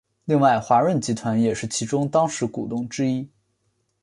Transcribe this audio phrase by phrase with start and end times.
[0.25, 3.29] 另外华润集团也是其中当时股东之一。